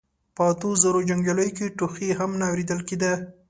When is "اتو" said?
0.51-0.69